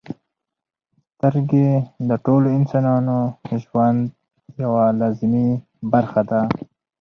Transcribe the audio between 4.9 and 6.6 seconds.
لازمي برخه ده.